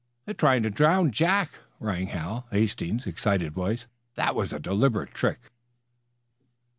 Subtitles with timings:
[0.25, 3.85] "They're trying to drown Jack!" rang Hal Hastings's excited voice.
[4.15, 5.51] "That was a deliberate trick!"